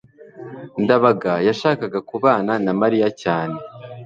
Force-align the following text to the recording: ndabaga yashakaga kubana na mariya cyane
ndabaga 0.83 1.33
yashakaga 1.47 1.99
kubana 2.09 2.53
na 2.65 2.71
mariya 2.81 3.07
cyane 3.21 3.57